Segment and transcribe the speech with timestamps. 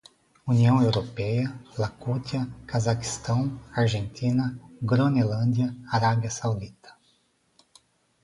[0.47, 6.89] União Europeia, Iacútia, Cazaquistão, Argentina, Gronelândia, Arábia Saudita